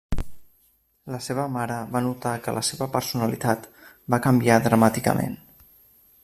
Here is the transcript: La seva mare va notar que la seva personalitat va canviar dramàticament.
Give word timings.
La 1.15 1.19
seva 1.25 1.43
mare 1.57 1.75
va 1.95 2.01
notar 2.05 2.31
que 2.47 2.55
la 2.59 2.63
seva 2.71 2.87
personalitat 2.97 3.69
va 4.15 4.21
canviar 4.25 4.57
dramàticament. 4.71 5.39